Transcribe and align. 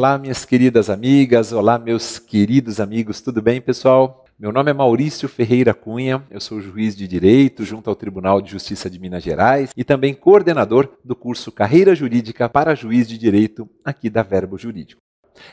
Olá, 0.00 0.16
minhas 0.16 0.46
queridas 0.46 0.88
amigas, 0.88 1.52
olá, 1.52 1.78
meus 1.78 2.18
queridos 2.18 2.80
amigos, 2.80 3.20
tudo 3.20 3.42
bem, 3.42 3.60
pessoal? 3.60 4.24
Meu 4.38 4.50
nome 4.50 4.70
é 4.70 4.72
Maurício 4.72 5.28
Ferreira 5.28 5.74
Cunha, 5.74 6.24
eu 6.30 6.40
sou 6.40 6.58
juiz 6.58 6.96
de 6.96 7.06
Direito 7.06 7.66
junto 7.66 7.90
ao 7.90 7.94
Tribunal 7.94 8.40
de 8.40 8.50
Justiça 8.50 8.88
de 8.88 8.98
Minas 8.98 9.22
Gerais 9.22 9.72
e 9.76 9.84
também 9.84 10.14
coordenador 10.14 10.88
do 11.04 11.14
curso 11.14 11.52
Carreira 11.52 11.94
Jurídica 11.94 12.48
para 12.48 12.74
Juiz 12.74 13.06
de 13.06 13.18
Direito 13.18 13.68
aqui 13.84 14.08
da 14.08 14.22
Verbo 14.22 14.56
Jurídico. 14.56 15.02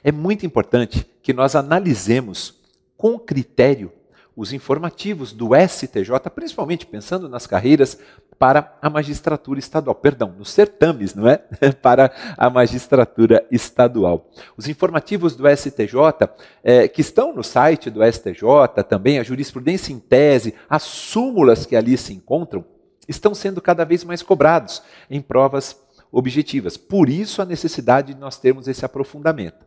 É 0.02 0.14
muito 0.14 0.46
importante 0.46 1.05
que 1.21 1.34
nós 1.34 1.54
analisemos 1.54 2.61
com 2.95 3.20
critério 3.20 3.91
os 4.34 4.54
informativos 4.54 5.34
do 5.34 5.50
STJ, 5.55 6.29
principalmente 6.34 6.86
pensando 6.86 7.27
nas 7.27 7.45
carreiras 7.45 8.00
para 8.40 8.78
a 8.82 8.90
magistratura 8.90 9.60
estadual, 9.60 9.96
perdão, 9.96 10.34
nos 10.38 10.52
certames, 10.52 11.16
não 11.16 11.28
é? 11.28 11.38
para 11.82 12.12
a 12.38 12.50
magistratura 12.50 13.45
estadual. 13.52 14.30
Os 14.55 14.68
informativos 14.68 15.36
do 15.36 15.48
STJ, 15.48 16.30
é, 16.64 16.88
que 16.88 17.02
estão 17.02 17.34
no 17.34 17.44
site 17.44 17.90
do 17.90 18.02
STJ, 18.04 18.84
também 18.88 19.20
a 19.20 19.23
jurisprudência 19.23 19.92
em 19.92 20.00
tese, 20.00 20.54
as 20.70 20.84
súmulas 20.84 21.66
que 21.66 21.76
ali 21.76 21.98
se 21.98 22.14
encontram, 22.14 22.64
estão 23.08 23.34
sendo 23.34 23.62
cada 23.62 23.84
vez 23.84 24.04
mais 24.04 24.22
cobrados 24.22 24.84
em 25.09 25.22
provas 25.22 25.80
objetivas. 26.12 26.78
Por 26.78 27.09
isso 27.09 27.42
a 27.42 27.45
necessidade 27.45 28.14
de 28.14 28.20
nós 28.20 28.38
termos 28.38 28.67
esse 28.67 28.86
aprofundamento. 28.86 29.66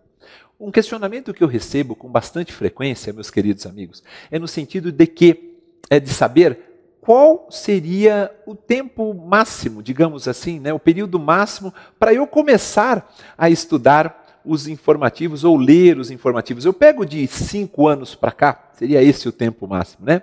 Um 0.58 0.70
questionamento 0.70 1.32
que 1.32 1.42
eu 1.42 1.48
recebo 1.48 1.96
com 1.96 2.08
bastante 2.08 2.52
frequência, 2.52 3.12
meus 3.12 3.30
queridos 3.30 3.66
amigos, 3.66 4.02
é 4.30 4.38
no 4.38 4.46
sentido 4.46 4.92
de 4.92 5.06
que 5.06 5.56
é 5.88 5.98
de 5.98 6.10
saber 6.10 6.69
qual 7.00 7.48
seria 7.50 8.30
o 8.46 8.54
tempo 8.54 9.14
máximo, 9.14 9.82
digamos 9.82 10.28
assim, 10.28 10.60
né, 10.60 10.72
o 10.72 10.78
período 10.78 11.18
máximo 11.18 11.72
para 11.98 12.12
eu 12.12 12.26
começar 12.26 13.12
a 13.36 13.48
estudar 13.48 14.40
os 14.44 14.66
informativos 14.68 15.44
ou 15.44 15.56
ler 15.56 15.98
os 15.98 16.10
informativos. 16.10 16.64
Eu 16.64 16.72
pego 16.72 17.04
de 17.04 17.26
cinco 17.26 17.86
anos 17.88 18.14
para 18.14 18.32
cá, 18.32 18.70
seria 18.72 19.02
esse 19.02 19.28
o 19.28 19.32
tempo 19.32 19.66
máximo, 19.66 20.06
né? 20.06 20.22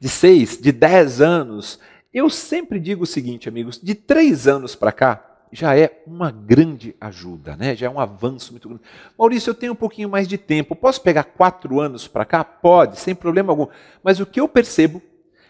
De 0.00 0.08
seis, 0.08 0.58
de 0.58 0.72
dez 0.72 1.20
anos. 1.20 1.78
Eu 2.12 2.30
sempre 2.30 2.80
digo 2.80 3.04
o 3.04 3.06
seguinte, 3.06 3.48
amigos, 3.48 3.78
de 3.82 3.94
três 3.94 4.46
anos 4.46 4.74
para 4.74 4.92
cá, 4.92 5.24
já 5.52 5.76
é 5.76 6.02
uma 6.06 6.30
grande 6.30 6.94
ajuda, 7.00 7.56
né? 7.56 7.74
já 7.74 7.86
é 7.86 7.90
um 7.90 8.00
avanço 8.00 8.52
muito 8.52 8.68
grande. 8.68 8.84
Maurício, 9.18 9.50
eu 9.50 9.54
tenho 9.54 9.72
um 9.72 9.76
pouquinho 9.76 10.08
mais 10.08 10.28
de 10.28 10.36
tempo, 10.36 10.76
posso 10.76 11.00
pegar 11.00 11.24
quatro 11.24 11.80
anos 11.80 12.06
para 12.06 12.24
cá? 12.24 12.44
Pode, 12.44 12.98
sem 12.98 13.14
problema 13.14 13.52
algum. 13.52 13.66
Mas 14.02 14.20
o 14.20 14.26
que 14.26 14.40
eu 14.40 14.48
percebo 14.48 15.02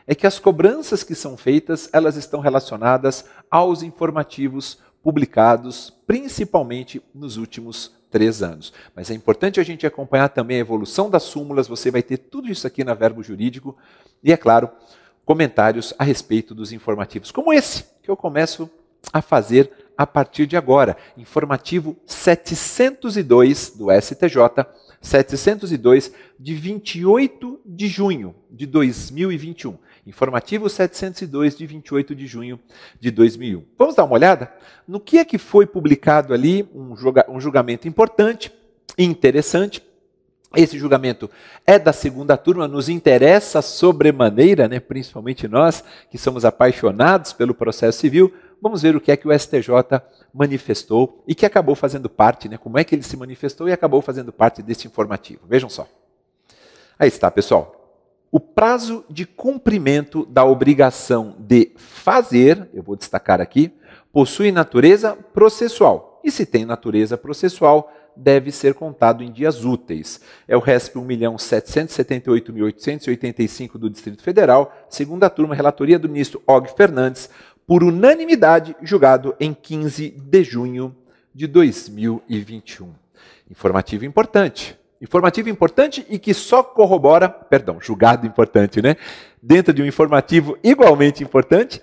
é 0.09 0.14
que 0.14 0.27
as 0.27 0.39
cobranças 0.39 1.05
que 1.05 1.14
são 1.14 1.37
feitas, 1.37 1.91
elas 1.92 2.17
estão 2.17 2.41
relacionadas 2.41 3.27
aos 3.51 3.83
informativos 3.83 4.78
publicados, 5.03 5.92
principalmente 6.06 7.03
nos 7.15 7.37
últimos 7.37 7.92
três 8.11 8.42
anos. 8.42 8.73
Mas 8.97 9.11
é 9.11 9.15
importante 9.15 9.61
a 9.61 9.62
gente 9.62 9.87
acompanhar 9.87 10.31
também 10.31 10.56
a 10.56 10.61
evolução 10.61 11.11
das 11.11 11.25
súmulas, 11.25 11.69
você 11.69 11.91
vai 11.91 12.03
ter 12.03 12.17
tudo 12.17 12.50
isso 12.50 12.67
aqui 12.67 12.83
na 12.83 12.95
Verbo 12.95 13.23
Jurídico, 13.23 13.77
e 14.25 14.33
é 14.33 14.37
claro, 14.37 14.70
comentários 15.27 15.92
a 15.98 16.05
respeito 16.05 16.55
dos 16.55 16.72
informativos, 16.72 17.31
como 17.31 17.53
esse, 17.53 17.84
que 18.03 18.11
eu 18.11 18.17
começo 18.17 18.69
a 19.12 19.20
fazer 19.20 19.70
a 19.95 20.06
partir 20.06 20.47
de 20.47 20.56
agora. 20.56 20.97
Informativo 21.19 21.95
702 22.06 23.75
do 23.77 23.89
STJ, 23.93 24.65
702 25.00 26.12
de 26.38 26.54
28 26.54 27.60
de 27.64 27.88
junho 27.88 28.34
de 28.50 28.66
2021. 28.66 29.78
Informativo 30.06 30.68
702 30.68 31.56
de 31.56 31.66
28 31.66 32.14
de 32.14 32.27
junho 32.27 32.58
de 32.98 33.10
2001. 33.10 33.64
Vamos 33.76 33.94
dar 33.94 34.04
uma 34.04 34.14
olhada 34.14 34.52
no 34.86 34.98
que 34.98 35.19
é 35.19 35.24
que 35.24 35.38
foi 35.38 35.66
publicado 35.66 36.32
ali, 36.32 36.69
um, 36.74 36.96
julga, 36.96 37.26
um 37.28 37.41
julgamento 37.41 37.86
importante 37.86 38.52
e 38.96 39.04
interessante. 39.04 39.82
Esse 40.56 40.78
julgamento 40.78 41.31
é 41.66 41.78
da 41.78 41.92
segunda 41.92 42.36
turma, 42.36 42.66
nos 42.66 42.88
interessa 42.88 43.60
sobremaneira, 43.60 44.66
né, 44.66 44.81
principalmente 44.81 45.47
nós 45.47 45.84
que 46.10 46.16
somos 46.16 46.44
apaixonados 46.44 47.34
pelo 47.34 47.54
processo 47.54 47.98
civil, 47.98 48.32
vamos 48.60 48.81
ver 48.81 48.97
o 48.97 49.00
que 49.00 49.12
é 49.12 49.16
que 49.16 49.28
o 49.28 49.38
STJ 49.38 50.00
manifestou 50.32 51.22
e 51.28 51.34
que 51.34 51.44
acabou 51.44 51.75
fazendo 51.75 52.08
parte, 52.08 52.48
né, 52.48 52.56
como 52.56 52.78
é 52.78 52.84
que 52.84 52.94
ele 52.94 53.03
se 53.03 53.16
manifestou 53.16 53.69
e 53.69 53.72
acabou 53.72 54.00
fazendo 54.00 54.32
parte 54.32 54.62
deste 54.62 54.87
informativo. 54.87 55.42
Vejam 55.47 55.69
só. 55.69 55.87
Aí 56.98 57.08
está, 57.08 57.31
pessoal. 57.31 57.75
O 58.31 58.41
prazo 58.41 59.04
de 59.08 59.26
cumprimento 59.26 60.25
da 60.26 60.44
obrigação 60.44 61.37
de 61.38 61.72
fazer, 61.76 62.69
eu 62.72 62.82
vou 62.82 62.97
destacar 62.97 63.41
aqui, 63.41 63.72
possui 64.12 64.50
natureza 64.50 65.16
processual. 65.32 66.20
E 66.25 66.31
se 66.31 66.44
tem 66.44 66.64
natureza 66.64 67.16
processual, 67.16 67.92
deve 68.19 68.51
ser 68.51 68.75
contado 68.75 69.23
em 69.23 69.31
dias 69.31 69.65
úteis. 69.65 70.21
É 70.47 70.55
o 70.56 70.61
RESP 70.61 70.99
1.778.885 70.99 73.79
do 73.79 73.89
Distrito 73.89 74.23
Federal, 74.23 74.77
segunda 74.91 75.31
turma, 75.31 75.55
relatoria 75.55 75.99
do 75.99 76.09
ministro 76.09 76.43
Og 76.47 76.69
Fernandes, 76.77 77.31
por 77.67 77.83
unanimidade, 77.84 78.77
julgado 78.83 79.34
em 79.39 79.55
15 79.55 80.11
de 80.11 80.43
junho 80.43 80.97
de 81.34 81.47
2021. 81.47 82.93
Informativo 83.51 84.05
importante. 84.05 84.77
Informativo 85.00 85.49
importante 85.49 86.05
e 86.09 86.19
que 86.19 86.35
só 86.35 86.61
corrobora, 86.62 87.29
perdão, 87.29 87.81
julgado 87.81 88.27
importante, 88.27 88.83
né? 88.83 88.97
Dentro 89.41 89.73
de 89.73 89.81
um 89.81 89.87
informativo 89.87 90.59
igualmente 90.65 91.23
importante, 91.23 91.81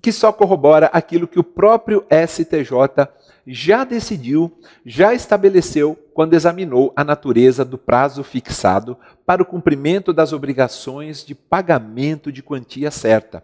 que 0.00 0.12
só 0.12 0.32
corrobora 0.32 0.86
aquilo 0.92 1.26
que 1.26 1.40
o 1.40 1.44
próprio 1.44 2.06
STJ 2.10 3.08
já 3.46 3.84
decidiu, 3.84 4.52
já 4.84 5.12
estabeleceu 5.14 5.98
quando 6.12 6.34
examinou 6.34 6.92
a 6.96 7.04
natureza 7.04 7.64
do 7.64 7.76
prazo 7.76 8.22
fixado 8.22 8.96
para 9.26 9.42
o 9.42 9.46
cumprimento 9.46 10.12
das 10.12 10.32
obrigações 10.32 11.24
de 11.24 11.34
pagamento 11.34 12.32
de 12.32 12.42
quantia 12.42 12.90
certa 12.90 13.42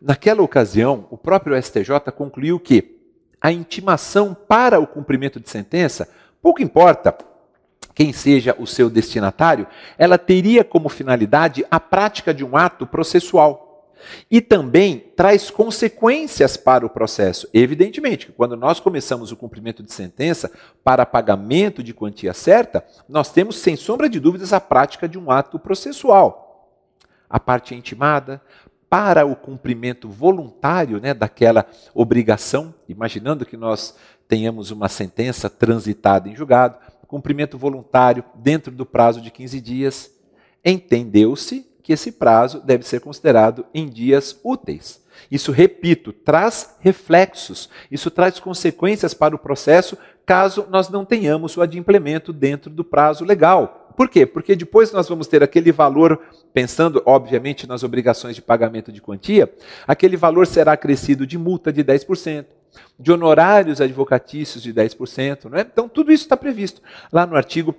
Naquela 0.00 0.42
ocasião, 0.42 1.06
o 1.10 1.18
próprio 1.18 1.60
STJ 1.60 2.12
concluiu 2.14 2.60
que 2.60 2.96
a 3.40 3.50
intimação 3.50 4.32
para 4.34 4.78
o 4.78 4.86
cumprimento 4.86 5.40
de 5.40 5.50
sentença, 5.50 6.08
pouco 6.40 6.62
importa 6.62 7.16
quem 7.94 8.12
seja 8.12 8.54
o 8.58 8.66
seu 8.66 8.88
destinatário, 8.88 9.66
ela 9.96 10.16
teria 10.16 10.62
como 10.62 10.88
finalidade 10.88 11.66
a 11.68 11.80
prática 11.80 12.32
de 12.32 12.44
um 12.44 12.56
ato 12.56 12.86
processual. 12.86 13.67
E 14.30 14.40
também 14.40 14.98
traz 15.16 15.50
consequências 15.50 16.56
para 16.56 16.84
o 16.84 16.90
processo. 16.90 17.48
Evidentemente 17.52 18.26
que 18.26 18.32
quando 18.32 18.56
nós 18.56 18.80
começamos 18.80 19.32
o 19.32 19.36
cumprimento 19.36 19.82
de 19.82 19.92
sentença 19.92 20.50
para 20.82 21.06
pagamento 21.06 21.82
de 21.82 21.94
quantia 21.94 22.32
certa, 22.32 22.84
nós 23.08 23.30
temos, 23.30 23.56
sem 23.56 23.76
sombra 23.76 24.08
de 24.08 24.20
dúvidas, 24.20 24.52
a 24.52 24.60
prática 24.60 25.08
de 25.08 25.18
um 25.18 25.30
ato 25.30 25.58
processual. 25.58 26.70
A 27.28 27.38
parte 27.38 27.74
intimada, 27.74 28.40
para 28.88 29.26
o 29.26 29.36
cumprimento 29.36 30.08
voluntário 30.08 30.98
né, 31.00 31.12
daquela 31.12 31.66
obrigação, 31.94 32.74
imaginando 32.88 33.44
que 33.44 33.56
nós 33.56 33.94
tenhamos 34.26 34.70
uma 34.70 34.88
sentença 34.88 35.50
transitada 35.50 36.28
em 36.28 36.34
julgado, 36.34 36.78
cumprimento 37.08 37.56
voluntário 37.56 38.22
dentro 38.34 38.70
do 38.70 38.84
prazo 38.84 39.20
de 39.20 39.30
15 39.30 39.60
dias, 39.62 40.10
entendeu-se 40.62 41.66
que 41.88 41.94
esse 41.94 42.12
prazo 42.12 42.60
deve 42.60 42.86
ser 42.86 43.00
considerado 43.00 43.64
em 43.72 43.88
dias 43.88 44.38
úteis. 44.44 45.02
Isso, 45.30 45.50
repito, 45.50 46.12
traz 46.12 46.76
reflexos, 46.80 47.70
isso 47.90 48.10
traz 48.10 48.38
consequências 48.38 49.14
para 49.14 49.34
o 49.34 49.38
processo 49.38 49.96
caso 50.26 50.66
nós 50.68 50.90
não 50.90 51.02
tenhamos 51.06 51.56
o 51.56 51.62
adimplemento 51.62 52.30
dentro 52.30 52.70
do 52.70 52.84
prazo 52.84 53.24
legal. 53.24 53.90
Por 53.96 54.06
quê? 54.10 54.26
Porque 54.26 54.54
depois 54.54 54.92
nós 54.92 55.08
vamos 55.08 55.28
ter 55.28 55.42
aquele 55.42 55.72
valor, 55.72 56.20
pensando 56.52 57.02
obviamente 57.06 57.66
nas 57.66 57.82
obrigações 57.82 58.36
de 58.36 58.42
pagamento 58.42 58.92
de 58.92 59.00
quantia, 59.00 59.50
aquele 59.86 60.18
valor 60.18 60.46
será 60.46 60.72
acrescido 60.72 61.26
de 61.26 61.38
multa 61.38 61.72
de 61.72 61.82
10%, 61.82 62.44
de 63.00 63.10
honorários 63.10 63.80
advocatícios 63.80 64.62
de 64.62 64.74
10%. 64.74 65.46
Não 65.46 65.56
é? 65.56 65.62
Então, 65.62 65.88
tudo 65.88 66.12
isso 66.12 66.24
está 66.24 66.36
previsto 66.36 66.82
lá 67.10 67.24
no 67.24 67.34
artigo 67.34 67.74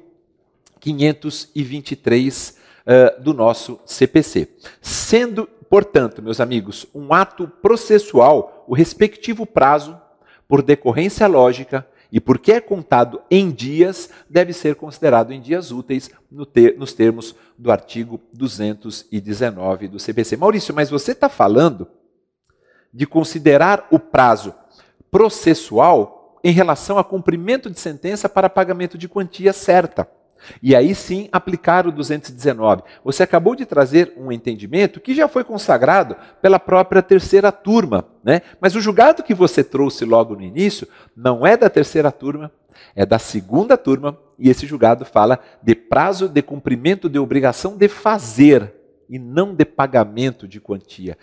523 0.80 2.58
uh, 2.90 3.22
do 3.22 3.34
nosso 3.34 3.80
CPC. 3.86 4.50
Sendo, 4.82 5.48
portanto, 5.70 6.22
meus 6.22 6.40
amigos, 6.40 6.88
um 6.94 7.14
ato 7.14 7.48
processual, 7.48 8.66
o 8.68 8.74
respectivo 8.74 9.46
prazo, 9.46 10.00
por 10.48 10.64
decorrência 10.64 11.28
lógica, 11.28 11.88
e 12.12 12.20
porque 12.20 12.54
é 12.54 12.60
contado 12.60 13.22
em 13.30 13.52
dias, 13.52 14.10
deve 14.28 14.52
ser 14.52 14.74
considerado 14.74 15.32
em 15.32 15.40
dias 15.40 15.72
úteis 15.72 16.10
no 16.32 16.44
ter, 16.44 16.76
nos 16.76 16.92
termos 16.92 17.36
do 17.56 17.72
artigo 17.72 18.20
219 18.34 19.88
do 19.88 20.00
CPC. 20.00 20.36
Maurício, 20.36 20.74
mas 20.74 20.90
você 20.90 21.12
está 21.12 21.30
falando 21.30 21.88
de 22.92 23.06
considerar 23.06 23.88
o 23.92 24.00
prazo 24.00 24.56
processual 25.12 26.40
em 26.44 26.52
relação 26.52 26.98
a 26.98 27.04
cumprimento 27.04 27.70
de 27.70 27.80
sentença 27.80 28.28
para 28.28 28.50
pagamento 28.50 28.98
de 28.98 29.08
quantia 29.08 29.54
certa. 29.54 30.10
E 30.62 30.76
aí 30.76 30.94
sim 30.96 31.30
aplicar 31.32 31.88
o 31.88 31.92
219. 31.92 32.84
Você 33.04 33.24
acabou 33.24 33.56
de 33.56 33.66
trazer 33.66 34.14
um 34.18 34.32
entendimento 34.32 35.00
que 35.00 35.14
já 35.14 35.28
foi 35.28 35.44
consagrado 35.44 36.16
pela 36.42 36.60
própria 36.60 37.02
terceira 37.02 37.52
turma, 37.52 38.06
né? 38.24 38.42
Mas 38.60 38.76
o 38.76 38.82
julgado 38.82 39.24
que 39.24 39.34
você 39.34 39.64
trouxe 39.64 40.06
logo 40.06 40.36
no 40.36 40.42
início 40.42 40.88
não 41.16 41.46
é 41.46 41.58
da 41.58 41.70
terceira 41.70 42.12
turma, 42.12 42.52
é 42.96 43.06
da 43.06 43.20
segunda 43.20 43.78
turma 43.78 44.18
e 44.38 44.50
esse 44.50 44.66
julgado 44.66 45.06
fala 45.06 45.40
de 45.62 45.76
prazo 45.76 46.28
de 46.30 46.42
cumprimento 46.42 47.10
de 47.10 47.20
obrigação 47.20 47.76
de 47.76 47.88
fazer 47.88 48.74
e 49.10 49.20
não 49.20 49.54
de 49.54 49.66
pagamento 49.66 50.48
de 50.48 50.62
quantia. 50.62 51.18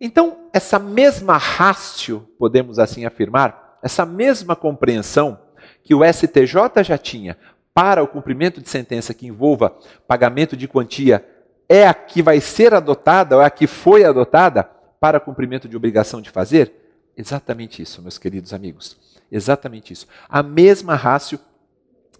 Então, 0.00 0.48
essa 0.52 0.78
mesma 0.78 1.36
rácio, 1.36 2.26
podemos 2.38 2.78
assim 2.78 3.04
afirmar, 3.04 3.78
essa 3.82 4.06
mesma 4.06 4.56
compreensão 4.56 5.38
que 5.82 5.94
o 5.94 6.00
STJ 6.04 6.82
já 6.82 6.96
tinha 6.96 7.36
para 7.74 8.02
o 8.02 8.08
cumprimento 8.08 8.60
de 8.60 8.68
sentença 8.68 9.14
que 9.14 9.26
envolva 9.26 9.76
pagamento 10.06 10.56
de 10.56 10.66
quantia 10.66 11.24
é 11.68 11.86
a 11.86 11.94
que 11.94 12.20
vai 12.20 12.40
ser 12.40 12.74
adotada, 12.74 13.36
ou 13.36 13.42
é 13.42 13.46
a 13.46 13.50
que 13.50 13.66
foi 13.66 14.04
adotada 14.04 14.64
para 14.98 15.20
cumprimento 15.20 15.68
de 15.68 15.76
obrigação 15.76 16.20
de 16.20 16.28
fazer? 16.28 16.72
Exatamente 17.16 17.80
isso, 17.80 18.02
meus 18.02 18.18
queridos 18.18 18.52
amigos. 18.52 18.96
Exatamente 19.30 19.92
isso. 19.92 20.06
A 20.28 20.42
mesma 20.42 20.96
rácio 20.96 21.38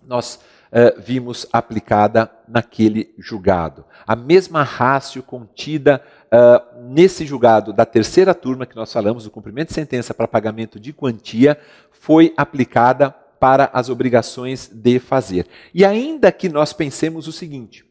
nós 0.06 0.41
uh, 0.70 1.00
vimos 1.00 1.47
aplicada 1.52 2.31
naquele 2.47 3.12
julgado. 3.19 3.85
A 4.06 4.14
mesma 4.14 4.62
rácio 4.62 5.23
contida 5.23 6.02
uh, 6.26 6.81
nesse 6.82 7.26
julgado 7.26 7.73
da 7.73 7.85
terceira 7.85 8.35
turma 8.35 8.67
que 8.67 8.76
nós 8.76 8.93
falamos, 8.93 9.25
do 9.25 9.31
cumprimento 9.31 9.69
de 9.69 9.75
sentença 9.75 10.14
para 10.14 10.29
pagamento 10.29 10.79
de 10.79 10.93
quantia, 10.93 11.58
foi 11.91 12.32
aplicada 12.37 13.14
para 13.40 13.70
as 13.72 13.88
obrigações 13.88 14.70
de 14.72 14.98
fazer. 14.98 15.46
E 15.75 15.84
ainda 15.84 16.31
que 16.31 16.48
nós 16.48 16.75
pensemos 16.75 17.26
o 17.26 17.32
seguinte, 17.32 17.84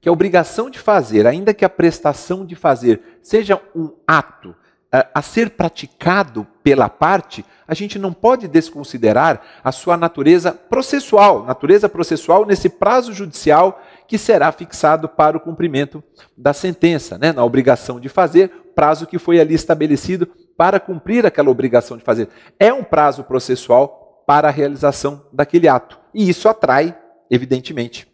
que 0.00 0.08
a 0.08 0.12
obrigação 0.12 0.70
de 0.70 0.78
fazer, 0.78 1.26
ainda 1.26 1.52
que 1.52 1.64
a 1.64 1.68
prestação 1.68 2.46
de 2.46 2.54
fazer 2.56 3.18
seja 3.22 3.60
um 3.76 3.92
ato 4.06 4.56
a 4.90 5.20
ser 5.20 5.50
praticado 5.50 6.46
pela 6.62 6.88
parte, 6.88 7.44
a 7.66 7.74
gente 7.74 7.98
não 7.98 8.10
pode 8.10 8.48
desconsiderar 8.48 9.42
a 9.62 9.70
sua 9.70 9.98
natureza 9.98 10.50
processual, 10.50 11.44
natureza 11.44 11.90
processual 11.90 12.46
nesse 12.46 12.70
prazo 12.70 13.12
judicial 13.12 13.82
que 14.06 14.16
será 14.16 14.50
fixado 14.50 15.06
para 15.06 15.36
o 15.36 15.40
cumprimento 15.40 16.02
da 16.34 16.54
sentença, 16.54 17.18
né, 17.18 17.32
na 17.32 17.44
obrigação 17.44 18.00
de 18.00 18.08
fazer, 18.08 18.50
prazo 18.74 19.06
que 19.06 19.18
foi 19.18 19.38
ali 19.38 19.54
estabelecido 19.54 20.26
para 20.56 20.80
cumprir 20.80 21.26
aquela 21.26 21.50
obrigação 21.50 21.98
de 21.98 22.04
fazer. 22.04 22.30
É 22.58 22.72
um 22.72 22.82
prazo 22.82 23.24
processual 23.24 24.07
para 24.28 24.48
a 24.48 24.50
realização 24.50 25.24
daquele 25.32 25.66
ato. 25.66 25.98
E 26.12 26.28
isso 26.28 26.50
atrai, 26.50 26.94
evidentemente, 27.30 28.06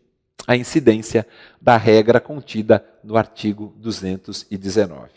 a 0.46 0.56
incidência 0.56 1.26
da 1.60 1.76
regra 1.76 2.20
contida 2.20 2.84
no 3.02 3.16
artigo 3.16 3.74
219. 3.78 5.10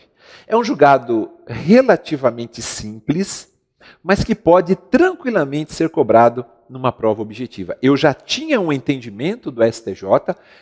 É 0.47 0.57
um 0.57 0.63
julgado 0.63 1.29
relativamente 1.45 2.63
simples, 2.63 3.53
mas 4.01 4.23
que 4.23 4.33
pode 4.33 4.75
tranquilamente 4.75 5.71
ser 5.71 5.87
cobrado 5.89 6.43
numa 6.67 6.91
prova 6.91 7.21
objetiva. 7.21 7.77
Eu 7.79 7.95
já 7.95 8.11
tinha 8.11 8.59
um 8.59 8.73
entendimento 8.73 9.51
do 9.51 9.63
STJ, 9.63 10.01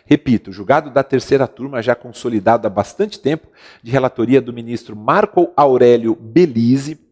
repito, 0.06 0.52
julgado 0.52 0.90
da 0.90 1.02
terceira 1.02 1.48
turma, 1.48 1.81
já 1.81 1.96
consolidado 1.96 2.68
há 2.68 2.70
bastante 2.70 3.22
tempo, 3.22 3.48
de 3.81 3.90
relatoria 3.90 4.42
do 4.42 4.52
ministro 4.52 4.98
Marco 4.98 5.54
Aurélio 5.56 6.14
Belize, 6.14 7.05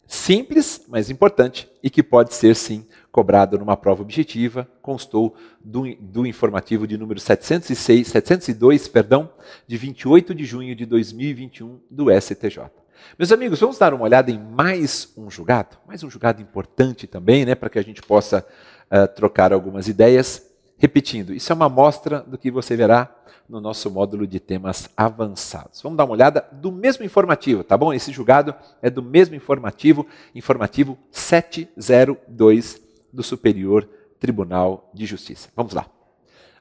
simples, 0.08 0.84
mas 0.88 1.12
importante 1.12 1.70
e 1.84 1.92
que 1.92 2.02
pode 2.02 2.34
ser 2.34 2.56
sim 2.56 2.88
cobrado 3.12 3.60
numa 3.60 3.78
prova 3.78 4.02
objetiva, 4.02 4.68
constou 4.82 5.36
do, 5.64 5.84
do 6.00 6.26
informativo 6.26 6.88
de 6.88 6.98
número 6.98 7.20
706, 7.20 8.08
702, 8.08 8.88
perdão, 8.88 9.30
de 9.68 9.78
28 9.78 10.34
de 10.34 10.44
junho 10.44 10.76
de 10.76 10.88
2021 10.88 11.80
do 11.90 12.08
STJ. 12.20 12.72
Meus 13.18 13.32
amigos, 13.32 13.60
vamos 13.60 13.78
dar 13.78 13.94
uma 13.94 14.04
olhada 14.04 14.32
em 14.32 14.40
mais 14.40 15.14
um 15.16 15.30
julgado, 15.30 15.78
mais 15.88 16.04
um 16.04 16.10
julgado 16.10 16.42
importante 16.42 17.06
também, 17.06 17.46
né, 17.46 17.54
para 17.54 17.70
que 17.70 17.78
a 17.78 17.84
gente 17.84 18.02
possa 18.02 18.46
uh, 18.92 19.08
trocar 19.16 19.54
algumas 19.54 19.88
ideias. 19.88 20.46
Repetindo, 20.78 21.34
isso 21.34 21.52
é 21.52 21.56
uma 21.56 21.66
amostra 21.66 22.20
do 22.22 22.38
que 22.38 22.52
você 22.52 22.76
verá 22.76 23.14
no 23.48 23.62
nosso 23.62 23.90
módulo 23.90 24.28
de 24.28 24.40
temas 24.40 24.90
avançados. 24.96 25.82
Vamos 25.82 25.98
dar 25.98 26.04
uma 26.06 26.14
olhada 26.14 26.46
do 26.52 26.72
mesmo 26.72 27.06
informativo, 27.06 27.64
tá 27.64 27.78
bom? 27.78 27.94
Esse 27.94 28.12
julgado 28.12 28.54
é 28.82 28.90
do 28.90 29.02
mesmo 29.02 29.36
informativo, 29.36 30.06
informativo 30.36 30.98
702 31.12 32.82
do 33.12 33.24
Superior 33.24 33.88
Tribunal 34.20 34.90
de 34.94 35.06
Justiça. 35.06 35.50
Vamos 35.56 35.74
lá. 35.74 35.86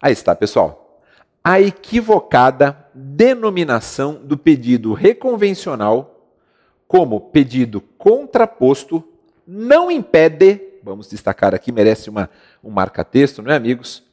Aí 0.01 0.13
está, 0.13 0.35
pessoal. 0.35 1.01
A 1.43 1.61
equivocada 1.61 2.87
denominação 2.95 4.15
do 4.15 4.37
pedido 4.37 4.93
reconvencional 4.93 6.31
como 6.87 7.21
pedido 7.21 7.81
contraposto 7.81 9.03
não 9.47 9.91
impede 9.91 10.61
vamos 10.87 11.11
destacar 11.11 11.55
aqui, 11.55 11.71
merece 11.73 12.09
uma, 12.09 12.31
um 12.63 12.71
marca-texto, 12.71 13.43
não 13.43 13.53
é, 13.53 13.57
amigos? 13.57 14.05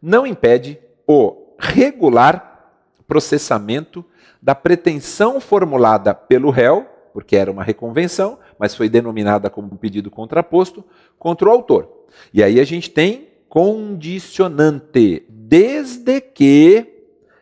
Não 0.00 0.26
impede 0.26 0.78
o 1.06 1.54
regular 1.58 2.72
processamento 3.06 4.02
da 4.40 4.54
pretensão 4.54 5.38
formulada 5.38 6.14
pelo 6.14 6.48
réu, 6.50 6.86
porque 7.12 7.36
era 7.36 7.52
uma 7.52 7.62
reconvenção, 7.62 8.38
mas 8.58 8.74
foi 8.74 8.88
denominada 8.88 9.50
como 9.50 9.68
um 9.70 9.76
pedido 9.76 10.10
contraposto, 10.10 10.82
contra 11.18 11.46
o 11.46 11.52
autor. 11.52 12.06
E 12.32 12.42
aí 12.42 12.58
a 12.58 12.64
gente 12.64 12.88
tem 12.90 13.28
condicionante, 13.48 15.26
desde 15.28 16.22
que 16.22 16.86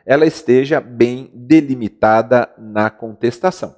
ela 0.05 0.27
esteja 0.27 0.81
bem 0.81 1.31
delimitada 1.33 2.51
na 2.59 2.91
contestação. 2.91 3.77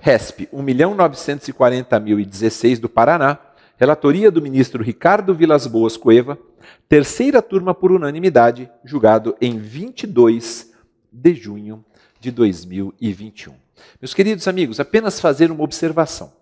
RESP 0.00 0.48
1.940.016 0.52 2.80
do 2.80 2.88
Paraná, 2.88 3.38
Relatoria 3.82 4.30
do 4.30 4.40
ministro 4.40 4.80
Ricardo 4.80 5.34
Vilas 5.34 5.66
Boas 5.66 5.96
Cueva, 5.96 6.38
terceira 6.88 7.42
turma 7.42 7.74
por 7.74 7.90
unanimidade, 7.90 8.70
julgado 8.84 9.36
em 9.40 9.58
22 9.58 10.72
de 11.10 11.34
junho 11.34 11.84
de 12.20 12.30
2021. 12.30 13.54
Meus 14.00 14.14
queridos 14.14 14.46
amigos, 14.46 14.78
apenas 14.78 15.18
fazer 15.18 15.50
uma 15.50 15.64
observação. 15.64 16.32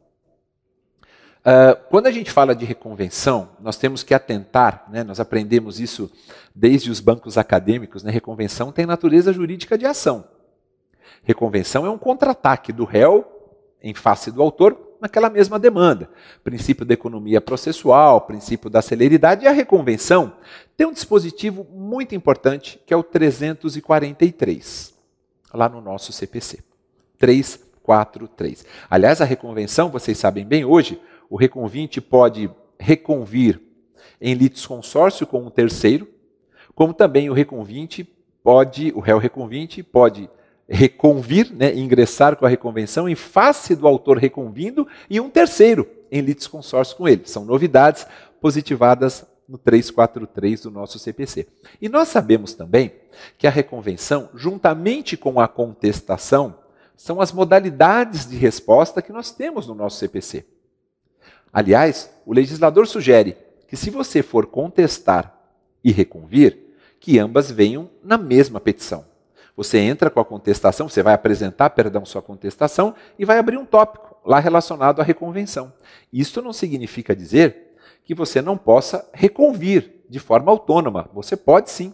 Uh, 1.40 1.82
quando 1.88 2.09
a 2.09 2.11
gente 2.11 2.30
fala 2.30 2.54
de 2.54 2.66
reconvenção, 2.66 3.49
nós 3.59 3.78
temos 3.78 4.02
que 4.02 4.12
atentar, 4.12 4.85
né, 4.92 5.02
nós 5.02 5.18
aprendemos 5.18 5.80
isso 5.80 6.12
desde 6.54 6.90
os 6.90 7.00
bancos 7.00 7.38
acadêmicos, 7.38 8.02
né, 8.02 8.11
reconvenção 8.11 8.70
tem 8.70 8.85
natureza 8.85 9.32
jurídica 9.32 9.78
de 9.78 9.87
ação. 9.87 10.28
Reconvenção 11.23 11.87
é 11.87 11.90
um 11.90 11.97
contra-ataque 11.97 12.70
do 12.70 12.85
réu 12.85 13.25
em 13.82 13.94
face 13.94 14.30
do 14.30 14.42
autor 14.42 14.89
naquela 15.00 15.30
mesma 15.30 15.59
demanda. 15.59 16.11
Princípio 16.45 16.85
da 16.85 16.95
economia 16.95 17.40
processual, 17.40 18.21
princípio 18.21 18.69
da 18.69 18.83
celeridade 18.83 19.45
e 19.45 19.49
a 19.49 19.52
reconvenção 19.52 20.35
tem 20.76 20.87
um 20.87 20.92
dispositivo 20.92 21.66
muito 21.73 22.14
importante 22.14 22.80
que 22.87 22.92
é 22.92 22.97
o 22.97 23.02
343, 23.02 24.95
lá 25.52 25.69
no 25.69 25.80
nosso 25.80 26.12
CPC. 26.12 26.62
343. 27.19 28.64
Aliás, 28.88 29.21
a 29.21 29.25
reconvenção, 29.25 29.90
vocês 29.90 30.16
sabem 30.19 30.47
bem, 30.47 30.64
hoje 30.64 31.00
o 31.28 31.37
reconvinte 31.37 32.00
pode 32.00 32.50
reconvir 32.78 33.61
em 34.21 34.35
litisconsórcio 34.35 35.26
com 35.26 35.42
um 35.42 35.50
terceiro, 35.50 36.09
como 36.75 36.95
também 36.95 37.28
o 37.28 37.35
reconvinte 37.35 38.09
pode, 38.42 38.92
o 38.95 39.00
réu 39.00 39.19
reconvinte 39.19 39.83
pode 39.83 40.28
reconvir, 40.71 41.53
né, 41.53 41.75
ingressar 41.75 42.37
com 42.37 42.47
a 42.47 42.49
reconvenção 42.49 43.09
em 43.09 43.17
face 43.17 43.75
do 43.75 43.89
autor 43.89 44.17
reconvindo 44.17 44.87
e 45.11 45.21
um 45.21 45.29
terceiro 45.29 45.87
em 46.12 46.21
litisconsórcio 46.21 46.97
com 46.97 47.09
ele. 47.09 47.23
São 47.25 47.45
novidades 47.45 48.07
positivadas 48.41 49.27
no 49.49 49.59
343 49.59 50.62
do 50.62 50.71
nosso 50.71 50.97
CPC. 50.97 51.49
E 51.83 51.89
nós 51.89 52.07
sabemos 52.07 52.55
também 52.55 52.93
que 53.37 53.49
a 53.49 53.50
reconvenção, 53.50 54.29
juntamente 54.33 55.17
com 55.17 55.41
a 55.41 55.49
contestação, 55.49 56.57
são 56.97 57.21
as 57.21 57.33
modalidades 57.33 58.29
de 58.29 58.37
resposta 58.37 59.03
que 59.03 59.12
nós 59.12 59.33
temos 59.33 59.67
no 59.67 59.75
nosso 59.75 59.99
CPC. 59.99 60.47
Aliás, 61.53 62.11
o 62.25 62.33
legislador 62.33 62.87
sugere 62.87 63.37
que 63.67 63.77
se 63.77 63.91
você 63.91 64.23
for 64.23 64.47
contestar 64.47 65.37
e 65.83 65.91
reconvir, 65.91 66.77
que 67.00 67.19
ambas 67.19 67.50
venham 67.50 67.91
na 68.05 68.17
mesma 68.17 68.61
petição. 68.61 69.10
Você 69.57 69.78
entra 69.78 70.11
com 70.11 70.21
a 70.21 70.25
contestação, 70.25 70.88
você 70.88 71.02
vai 71.02 71.14
apresentar, 71.14 71.71
perdão, 71.71 72.04
sua 72.04 72.23
contestação 72.23 72.95
e 73.19 73.25
vai 73.25 73.38
abrir 73.38 73.57
um 73.57 73.64
tópico 73.64 74.16
lá 74.25 74.38
relacionado 74.38 75.00
à 75.00 75.04
reconvenção. 75.04 75.73
Isso 76.12 76.40
não 76.40 76.52
significa 76.52 77.14
dizer 77.14 77.75
que 78.04 78.14
você 78.14 78.40
não 78.40 78.57
possa 78.57 79.09
reconvir 79.12 80.02
de 80.09 80.19
forma 80.19 80.50
autônoma. 80.50 81.09
Você 81.12 81.37
pode 81.37 81.71
sim. 81.71 81.92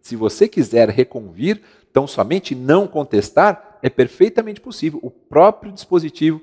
Se 0.00 0.14
você 0.14 0.46
quiser 0.46 0.88
reconvir, 0.88 1.62
tão 1.92 2.06
somente 2.06 2.54
não 2.54 2.86
contestar, 2.86 3.78
é 3.82 3.90
perfeitamente 3.90 4.60
possível. 4.60 5.00
O 5.02 5.10
próprio 5.10 5.72
dispositivo 5.72 6.40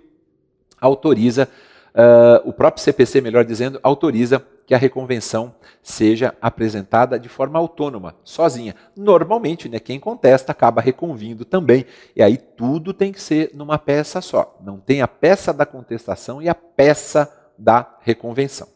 autoriza, 0.82 1.48
uh, 1.96 2.50
o 2.50 2.51
próprio 2.51 2.84
CPC, 2.84 3.22
melhor 3.22 3.46
dizendo, 3.46 3.79
autoriza 3.82 4.46
que 4.65 4.74
a 4.74 4.77
reconvenção 4.77 5.53
seja 5.82 6.34
apresentada 6.41 7.20
de 7.20 7.27
forma 7.27 7.60
autônoma, 7.60 8.15
sozinha. 8.24 8.75
Normalmente, 8.96 9.67
né, 9.67 9.79
quem 9.79 10.00
contesta 10.00 10.51
acaba 10.51 10.82
reconvindo 10.82 11.43
também. 11.43 11.86
E 12.15 12.24
aí 12.24 12.38
tudo 12.38 12.93
tem 12.93 13.12
que 13.12 13.22
ser 13.22 13.51
numa 13.53 13.77
peça 13.77 14.22
só. 14.22 14.58
Não 14.63 14.79
tem 14.79 15.01
a 15.01 15.08
peça 15.08 15.53
da 15.53 15.65
contestação 15.65 16.41
e 16.41 16.48
a 16.48 16.55
peça 16.55 17.32
da 17.58 17.98
reconvenção. 18.01 18.67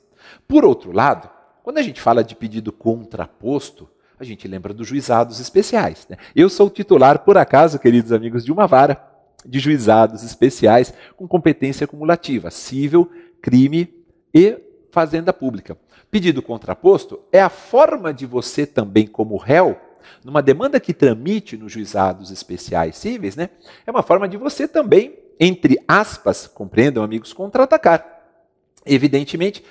Por 0.47 0.65
outro 0.65 0.91
lado, 0.91 1.29
quando 1.63 1.77
a 1.77 1.81
gente 1.81 2.01
fala 2.01 2.23
de 2.23 2.35
pedido 2.35 2.71
contraposto, 2.71 3.89
a 4.19 4.23
gente 4.23 4.47
lembra 4.47 4.73
dos 4.73 4.87
juizados 4.87 5.39
especiais. 5.39 6.05
Né? 6.09 6.17
Eu 6.35 6.49
sou 6.49 6.69
titular, 6.69 7.19
por 7.19 7.37
acaso, 7.37 7.79
queridos 7.79 8.11
amigos, 8.11 8.43
de 8.43 8.51
uma 8.51 8.65
vara 8.65 9.01
de 9.45 9.59
juizados 9.59 10.23
especiais 10.23 10.93
com 11.15 11.27
competência 11.27 11.85
acumulativa, 11.85 12.49
civil, 12.51 13.09
crime 13.41 13.93
e 14.33 14.57
fazenda 14.97 15.31
pública. 15.31 15.77
Pedido 16.09 16.41
contraposto 16.41 17.19
é 17.31 17.39
a 17.39 17.49
forma 17.49 18.11
de 18.11 18.25
você 18.25 18.65
também, 18.65 19.05
como 19.05 19.37
réu, 19.37 19.79
numa 20.25 20.41
demanda 20.41 20.79
que 20.79 20.91
tramite 20.91 21.55
nos 21.55 21.71
juizados 21.71 22.31
especiais 22.31 22.97
cíveis, 22.97 23.35
né? 23.35 23.51
É 23.85 23.91
uma 23.91 24.01
forma 24.01 24.27
de 24.27 24.37
você 24.37 24.67
também, 24.67 25.13
entre 25.39 25.77
aspas, 25.87 26.47
compreendam, 26.47 27.03
amigos, 27.03 27.31
contra-atacar. 27.31 28.23
Evidentemente, 28.83 29.63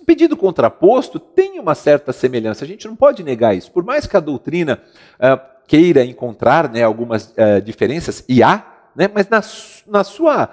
o 0.00 0.04
pedido 0.04 0.36
contraposto 0.36 1.20
tem 1.20 1.60
uma 1.60 1.76
certa 1.76 2.12
semelhança, 2.12 2.64
a 2.64 2.68
gente 2.68 2.88
não 2.88 2.96
pode 2.96 3.22
negar 3.22 3.56
isso. 3.56 3.70
Por 3.70 3.84
mais 3.84 4.04
que 4.04 4.16
a 4.16 4.20
doutrina 4.20 4.82
uh, 5.14 5.38
queira 5.68 6.04
encontrar 6.04 6.68
né, 6.68 6.82
algumas 6.82 7.28
uh, 7.28 7.62
diferenças, 7.64 8.24
e 8.28 8.42
há, 8.42 8.66
né, 8.96 9.08
mas 9.14 9.28
na, 9.28 9.40
na 9.86 10.02
sua, 10.02 10.50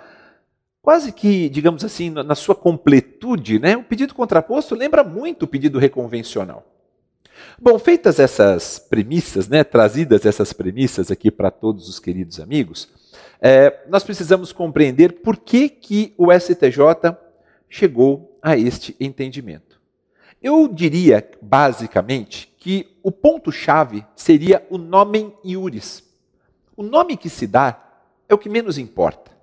quase 0.90 1.12
que, 1.12 1.50
digamos 1.50 1.86
assim, 1.86 2.10
na 2.10 2.34
sua 2.34 2.56
completude, 2.56 3.60
né, 3.60 3.78
o 3.78 3.84
pedido 3.84 4.16
contraposto 4.16 4.74
lembra 4.74 5.04
muito 5.04 5.44
o 5.44 5.48
pedido 5.48 5.78
reconvencional. 5.78 6.66
Bom, 7.62 7.78
feitas 7.78 8.18
essas 8.18 8.80
premissas, 8.80 9.48
né, 9.48 9.64
trazidas 9.64 10.26
essas 10.26 10.52
premissas 10.52 11.12
aqui 11.12 11.30
para 11.30 11.52
todos 11.52 11.88
os 11.88 12.00
queridos 12.00 12.40
amigos, 12.40 12.90
é, 13.40 13.82
nós 13.88 14.04
precisamos 14.04 14.52
compreender 14.52 15.22
por 15.22 15.38
que, 15.38 15.70
que 15.70 16.12
o 16.18 16.34
STJ 16.34 17.16
chegou 17.70 18.40
a 18.42 18.58
este 18.58 18.96
entendimento. 19.00 19.80
Eu 20.42 20.68
diria, 20.68 21.24
basicamente, 21.40 22.52
que 22.58 22.98
o 23.04 23.12
ponto-chave 23.12 24.04
seria 24.16 24.66
o 24.72 24.80
nomen 24.80 25.36
iuris. 25.46 26.04
O 26.76 26.82
nome 26.82 27.16
que 27.16 27.30
se 27.30 27.46
dá 27.46 27.80
é 28.28 28.34
o 28.34 28.40
que 28.40 28.50
menos 28.50 28.80
importa. 28.80 29.38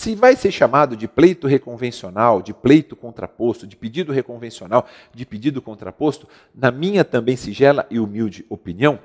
Se 0.00 0.14
vai 0.14 0.34
ser 0.34 0.50
chamado 0.50 0.96
de 0.96 1.06
pleito 1.06 1.46
reconvencional, 1.46 2.40
de 2.40 2.54
pleito 2.54 2.96
contraposto, 2.96 3.66
de 3.66 3.76
pedido 3.76 4.14
reconvencional, 4.14 4.86
de 5.14 5.26
pedido 5.26 5.60
contraposto, 5.60 6.26
na 6.54 6.70
minha 6.70 7.04
também 7.04 7.36
sigela 7.36 7.86
e 7.90 8.00
humilde 8.00 8.46
opinião, 8.48 8.98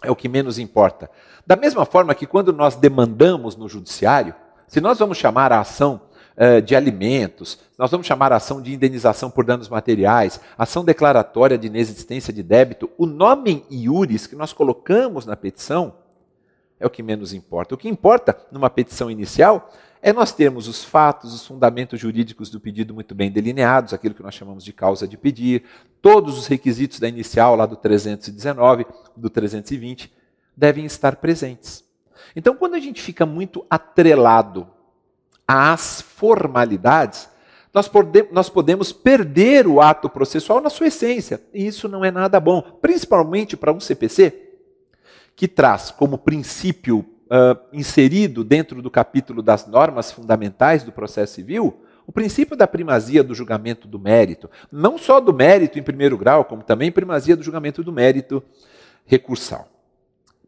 é 0.00 0.12
o 0.12 0.14
que 0.14 0.28
menos 0.28 0.60
importa. 0.60 1.10
Da 1.44 1.56
mesma 1.56 1.84
forma 1.84 2.14
que 2.14 2.24
quando 2.24 2.52
nós 2.52 2.76
demandamos 2.76 3.56
no 3.56 3.68
judiciário, 3.68 4.32
se 4.68 4.80
nós 4.80 5.00
vamos 5.00 5.18
chamar 5.18 5.50
a 5.50 5.58
ação 5.58 6.02
eh, 6.36 6.60
de 6.60 6.76
alimentos, 6.76 7.58
nós 7.76 7.90
vamos 7.90 8.06
chamar 8.06 8.32
a 8.32 8.36
ação 8.36 8.62
de 8.62 8.72
indenização 8.72 9.28
por 9.28 9.44
danos 9.44 9.68
materiais, 9.68 10.40
ação 10.56 10.84
declaratória 10.84 11.58
de 11.58 11.66
inexistência 11.66 12.32
de 12.32 12.44
débito, 12.44 12.88
o 12.96 13.06
nome 13.06 13.66
iuris 13.68 14.28
que 14.28 14.36
nós 14.36 14.52
colocamos 14.52 15.26
na 15.26 15.34
petição 15.34 15.94
é 16.78 16.86
o 16.86 16.90
que 16.90 17.02
menos 17.02 17.34
importa. 17.34 17.74
O 17.74 17.78
que 17.78 17.88
importa 17.88 18.38
numa 18.52 18.70
petição 18.70 19.10
inicial 19.10 19.68
é 20.02 20.12
nós 20.12 20.32
termos 20.32 20.66
os 20.66 20.82
fatos, 20.82 21.32
os 21.32 21.46
fundamentos 21.46 22.00
jurídicos 22.00 22.50
do 22.50 22.58
pedido 22.58 22.92
muito 22.92 23.14
bem 23.14 23.30
delineados, 23.30 23.94
aquilo 23.94 24.16
que 24.16 24.22
nós 24.22 24.34
chamamos 24.34 24.64
de 24.64 24.72
causa 24.72 25.06
de 25.06 25.16
pedir, 25.16 25.62
todos 26.02 26.36
os 26.36 26.48
requisitos 26.48 26.98
da 26.98 27.08
inicial, 27.08 27.54
lá 27.54 27.66
do 27.66 27.76
319, 27.76 28.84
do 29.16 29.30
320, 29.30 30.12
devem 30.56 30.84
estar 30.84 31.16
presentes. 31.16 31.84
Então, 32.34 32.56
quando 32.56 32.74
a 32.74 32.80
gente 32.80 33.00
fica 33.00 33.24
muito 33.24 33.64
atrelado 33.70 34.66
às 35.46 36.02
formalidades, 36.02 37.28
nós, 37.72 37.86
pode, 37.86 38.26
nós 38.32 38.48
podemos 38.48 38.92
perder 38.92 39.68
o 39.68 39.80
ato 39.80 40.08
processual 40.08 40.60
na 40.60 40.68
sua 40.68 40.88
essência. 40.88 41.40
E 41.54 41.64
isso 41.64 41.88
não 41.88 42.04
é 42.04 42.10
nada 42.10 42.40
bom, 42.40 42.60
principalmente 42.60 43.56
para 43.56 43.72
um 43.72 43.78
CPC 43.78 44.50
que 45.36 45.46
traz 45.46 45.90
como 45.90 46.18
princípio 46.18 47.06
uh, 47.32 47.58
inserido 47.72 48.44
dentro 48.44 48.82
do 48.82 48.90
capítulo 48.90 49.42
das 49.42 49.66
normas 49.66 50.12
fundamentais 50.12 50.82
do 50.82 50.92
processo 50.92 51.34
civil 51.34 51.82
o 52.06 52.12
princípio 52.12 52.56
da 52.56 52.66
primazia 52.66 53.22
do 53.22 53.34
julgamento 53.34 53.86
do 53.86 53.98
mérito. 53.98 54.50
Não 54.70 54.98
só 54.98 55.20
do 55.20 55.32
mérito 55.32 55.78
em 55.78 55.82
primeiro 55.82 56.18
grau, 56.18 56.44
como 56.44 56.62
também 56.62 56.90
primazia 56.90 57.36
do 57.36 57.42
julgamento 57.42 57.82
do 57.82 57.92
mérito 57.92 58.42
recursal. 59.06 59.68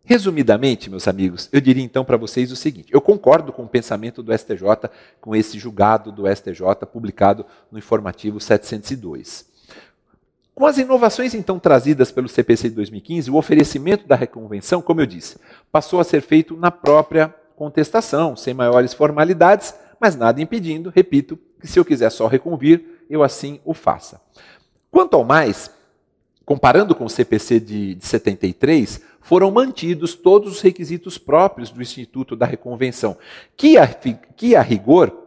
Resumidamente, 0.04 0.90
meus 0.90 1.08
amigos, 1.08 1.48
eu 1.50 1.60
diria 1.60 1.82
então 1.82 2.04
para 2.04 2.18
vocês 2.18 2.52
o 2.52 2.56
seguinte: 2.56 2.92
eu 2.92 3.00
concordo 3.00 3.52
com 3.52 3.62
o 3.62 3.68
pensamento 3.68 4.22
do 4.22 4.36
STJ, 4.36 4.90
com 5.20 5.34
esse 5.34 5.58
julgado 5.58 6.12
do 6.12 6.24
STJ 6.26 6.84
publicado 6.92 7.46
no 7.72 7.78
informativo 7.78 8.38
702. 8.38 9.53
Com 10.54 10.66
as 10.66 10.78
inovações 10.78 11.34
então 11.34 11.58
trazidas 11.58 12.12
pelo 12.12 12.28
CPC 12.28 12.68
de 12.68 12.76
2015, 12.76 13.30
o 13.30 13.37
oferecimento 13.37 14.06
da 14.06 14.14
reconvenção, 14.14 14.80
como 14.80 15.00
eu 15.00 15.06
disse, 15.06 15.37
passou 15.73 15.99
a 15.99 16.04
ser 16.04 16.23
feito 16.23 16.56
na 16.56 16.70
própria 16.70 17.34
contestação, 17.56 18.37
sem 18.37 18.54
maiores 18.54 18.94
formalidades, 18.94 19.75
mas 19.99 20.14
nada 20.14 20.40
impedindo, 20.40 20.92
repito, 20.94 21.37
que 21.61 21.66
se 21.66 21.78
eu 21.78 21.84
quiser 21.84 22.11
só 22.11 22.28
reconvir, 22.28 23.04
eu 23.11 23.23
assim 23.23 23.61
o 23.64 23.75
faça. 23.75 24.20
Quanto 24.92 25.14
ao 25.14 25.25
mais, 25.25 25.70
comparando 26.44 26.94
com 26.94 27.04
o 27.04 27.11
CPC 27.11 27.58
de, 27.58 27.94
de 27.96 28.06
73, 28.06 29.00
foram 29.20 29.50
mantidos 29.50 30.14
todos 30.14 30.52
os 30.52 30.61
requisitos 30.61 31.18
próprios 31.18 31.70
do 31.70 31.82
Instituto 31.82 32.37
da 32.37 32.46
Reconvenção, 32.46 33.16
que 33.56 33.76
a, 33.76 33.88
que 33.88 34.54
a 34.54 34.62
rigor 34.62 35.24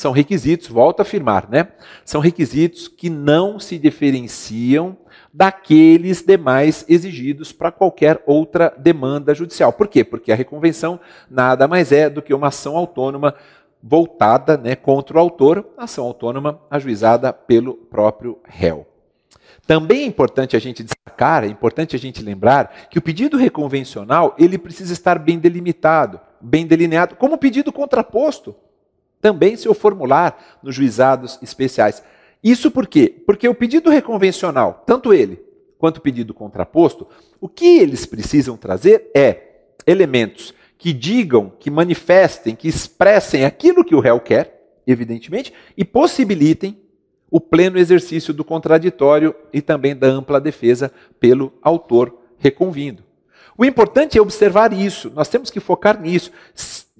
são 0.00 0.12
requisitos, 0.12 0.68
volto 0.68 1.00
a 1.00 1.02
afirmar, 1.02 1.46
né? 1.50 1.68
São 2.06 2.22
requisitos 2.22 2.88
que 2.88 3.10
não 3.10 3.60
se 3.60 3.78
diferenciam 3.78 4.96
daqueles 5.30 6.22
demais 6.22 6.86
exigidos 6.88 7.52
para 7.52 7.70
qualquer 7.70 8.22
outra 8.26 8.72
demanda 8.78 9.34
judicial. 9.34 9.74
Por 9.74 9.88
quê? 9.88 10.02
Porque 10.02 10.32
a 10.32 10.34
reconvenção 10.34 10.98
nada 11.30 11.68
mais 11.68 11.92
é 11.92 12.08
do 12.08 12.22
que 12.22 12.32
uma 12.32 12.48
ação 12.48 12.78
autônoma 12.78 13.34
voltada 13.82 14.56
né, 14.56 14.74
contra 14.74 15.18
o 15.18 15.20
autor, 15.20 15.68
ação 15.76 16.06
autônoma 16.06 16.58
ajuizada 16.70 17.30
pelo 17.30 17.74
próprio 17.74 18.38
réu. 18.44 18.86
Também 19.66 20.04
é 20.04 20.06
importante 20.06 20.56
a 20.56 20.58
gente 20.58 20.82
destacar, 20.82 21.44
é 21.44 21.46
importante 21.46 21.94
a 21.94 21.98
gente 21.98 22.22
lembrar 22.22 22.88
que 22.88 22.98
o 22.98 23.02
pedido 23.02 23.36
reconvencional 23.36 24.34
ele 24.38 24.56
precisa 24.56 24.94
estar 24.94 25.18
bem 25.18 25.38
delimitado, 25.38 26.18
bem 26.40 26.66
delineado, 26.66 27.16
como 27.16 27.36
pedido 27.36 27.70
contraposto. 27.70 28.56
Também 29.20 29.56
se 29.56 29.68
eu 29.68 29.74
formular 29.74 30.58
nos 30.62 30.74
juizados 30.74 31.38
especiais. 31.42 32.02
Isso 32.42 32.70
por 32.70 32.86
quê? 32.86 33.22
Porque 33.26 33.48
o 33.48 33.54
pedido 33.54 33.90
reconvencional, 33.90 34.82
tanto 34.86 35.12
ele 35.12 35.42
quanto 35.78 35.98
o 35.98 36.00
pedido 36.02 36.34
contraposto, 36.34 37.06
o 37.40 37.48
que 37.48 37.78
eles 37.78 38.04
precisam 38.06 38.56
trazer 38.56 39.10
é 39.14 39.50
elementos 39.86 40.54
que 40.76 40.92
digam, 40.92 41.52
que 41.58 41.70
manifestem, 41.70 42.54
que 42.54 42.68
expressem 42.68 43.44
aquilo 43.44 43.84
que 43.84 43.94
o 43.94 44.00
réu 44.00 44.18
quer, 44.18 44.80
evidentemente, 44.86 45.52
e 45.76 45.84
possibilitem 45.84 46.78
o 47.30 47.40
pleno 47.40 47.78
exercício 47.78 48.34
do 48.34 48.44
contraditório 48.44 49.34
e 49.52 49.60
também 49.60 49.94
da 49.94 50.06
ampla 50.06 50.40
defesa 50.40 50.90
pelo 51.20 51.52
autor 51.62 52.14
reconvindo. 52.38 53.04
O 53.56 53.64
importante 53.64 54.16
é 54.16 54.22
observar 54.22 54.72
isso, 54.72 55.12
nós 55.14 55.28
temos 55.28 55.50
que 55.50 55.60
focar 55.60 56.00
nisso. 56.00 56.32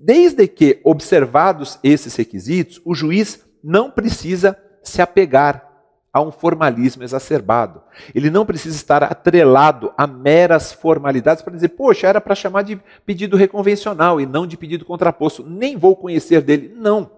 Desde 0.03 0.49
que 0.49 0.81
observados 0.83 1.79
esses 1.83 2.17
requisitos, 2.17 2.81
o 2.87 2.95
juiz 2.95 3.45
não 3.63 3.91
precisa 3.91 4.57
se 4.83 5.03
apegar 5.03 5.69
a 6.11 6.23
um 6.23 6.33
formalismo 6.33 7.03
exacerbado. 7.03 7.83
Ele 8.15 8.31
não 8.31 8.47
precisa 8.47 8.75
estar 8.75 9.05
atrelado 9.05 9.93
a 9.99 10.07
meras 10.07 10.73
formalidades 10.73 11.43
para 11.43 11.53
dizer, 11.53 11.69
poxa, 11.69 12.07
era 12.07 12.19
para 12.19 12.35
chamar 12.35 12.63
de 12.63 12.81
pedido 13.05 13.37
reconvencional 13.37 14.19
e 14.19 14.25
não 14.25 14.47
de 14.47 14.57
pedido 14.57 14.87
contraposto. 14.87 15.45
Nem 15.45 15.77
vou 15.77 15.95
conhecer 15.95 16.41
dele. 16.41 16.75
Não, 16.75 17.11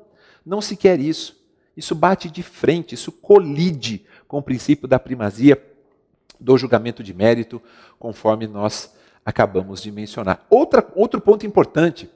não 0.45 0.61
se 0.61 0.77
quer 0.77 0.99
isso. 0.99 1.41
Isso 1.77 1.95
bate 1.95 2.29
de 2.29 2.43
frente, 2.43 2.97
isso 2.97 3.13
colide 3.13 4.05
com 4.27 4.39
o 4.39 4.43
princípio 4.43 4.89
da 4.89 4.99
primazia 4.99 5.63
do 6.39 6.59
julgamento 6.59 7.01
de 7.01 7.15
mérito, 7.15 7.63
conforme 7.97 8.49
nós 8.49 8.93
acabamos 9.25 9.81
de 9.81 9.93
mencionar. 9.93 10.45
Outra, 10.51 10.85
outro 10.97 11.21
ponto 11.21 11.47
importante, 11.47 12.11